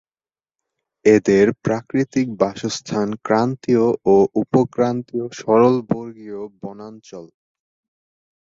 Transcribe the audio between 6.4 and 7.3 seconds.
বনাঞ্চল।